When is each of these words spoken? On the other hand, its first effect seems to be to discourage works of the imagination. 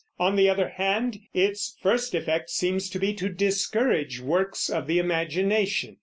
On 0.17 0.35
the 0.35 0.49
other 0.49 0.69
hand, 0.69 1.19
its 1.31 1.77
first 1.79 2.15
effect 2.15 2.49
seems 2.49 2.89
to 2.89 2.97
be 2.97 3.13
to 3.13 3.29
discourage 3.29 4.19
works 4.19 4.67
of 4.67 4.87
the 4.87 4.97
imagination. 4.97 5.97